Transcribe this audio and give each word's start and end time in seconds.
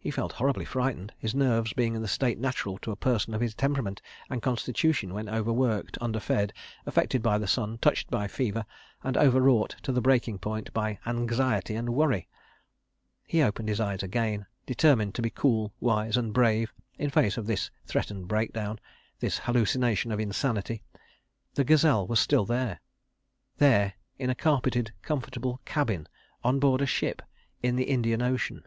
He 0.00 0.10
felt 0.10 0.32
horribly 0.32 0.64
frightened, 0.64 1.12
his 1.16 1.32
nerves 1.32 1.72
being 1.74 1.94
in 1.94 2.02
the 2.02 2.08
state 2.08 2.40
natural 2.40 2.76
to 2.78 2.90
a 2.90 2.96
person 2.96 3.34
of 3.34 3.40
his 3.40 3.54
temperament 3.54 4.02
and 4.28 4.42
constitution 4.42 5.14
when 5.14 5.28
overworked, 5.28 5.96
underfed, 6.00 6.52
affected 6.86 7.22
by 7.22 7.38
the 7.38 7.46
sun, 7.46 7.78
touched 7.78 8.10
by 8.10 8.26
fever, 8.26 8.66
and 9.04 9.16
overwrought 9.16 9.76
to 9.84 9.92
the 9.92 10.00
breaking 10.00 10.40
point 10.40 10.72
by 10.72 10.98
anxiety 11.06 11.76
and 11.76 11.90
worry. 11.94 12.26
He 13.22 13.42
opened 13.42 13.68
his 13.68 13.78
eyes 13.78 14.02
again, 14.02 14.46
determined 14.66 15.14
to 15.14 15.22
be 15.22 15.30
cool, 15.30 15.72
wise 15.78 16.16
and 16.16 16.32
brave, 16.34 16.72
in 16.98 17.08
face 17.10 17.36
of 17.36 17.46
this 17.46 17.70
threatened 17.86 18.26
breakdown, 18.26 18.80
this 19.20 19.38
hallucination 19.38 20.10
of 20.10 20.18
insanity. 20.18 20.82
The 21.54 21.62
gazelle 21.62 22.08
was 22.08 22.18
still 22.18 22.44
there—there 22.44 23.92
in 24.18 24.30
a 24.30 24.34
carpeted, 24.34 24.92
comfortable 25.02 25.60
cabin, 25.64 26.08
on 26.42 26.58
board 26.58 26.80
a 26.82 26.86
ship, 26.86 27.22
in 27.62 27.76
the 27.76 27.84
Indian 27.84 28.20
Ocean.... 28.20 28.66